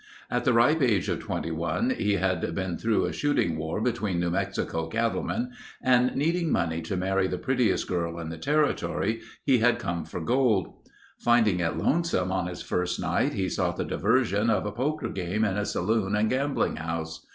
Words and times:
At 0.31 0.45
the 0.45 0.53
ripe 0.53 0.81
age 0.81 1.09
of 1.09 1.19
21 1.19 1.91
he 1.91 2.13
had 2.13 2.55
been 2.55 2.75
through 2.75 3.05
a 3.05 3.13
shooting 3.13 3.55
war 3.55 3.79
between 3.79 4.19
New 4.19 4.31
Mexico 4.31 4.87
cattle 4.87 5.21
men, 5.21 5.51
and 5.79 6.15
needing 6.15 6.51
money 6.51 6.81
to 6.81 6.97
marry 6.97 7.27
the 7.27 7.37
prettiest 7.37 7.87
girl 7.87 8.17
in 8.19 8.29
the 8.29 8.37
territory, 8.39 9.21
he 9.43 9.59
had 9.59 9.77
come 9.77 10.03
for 10.03 10.19
gold. 10.19 10.73
Finding 11.19 11.59
it 11.59 11.77
lonesome 11.77 12.31
on 12.31 12.47
his 12.47 12.63
first 12.63 12.99
night 12.99 13.33
he 13.33 13.47
sought 13.47 13.77
the 13.77 13.85
diversion 13.85 14.49
of 14.49 14.65
a 14.65 14.71
poker 14.71 15.07
game 15.09 15.45
in 15.45 15.55
a 15.55 15.67
saloon 15.67 16.15
and 16.15 16.31
gambling 16.31 16.77
house. 16.77 17.27